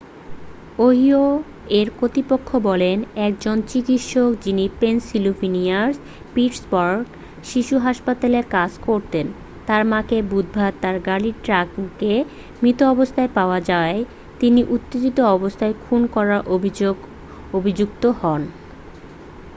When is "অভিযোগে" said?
16.47-17.05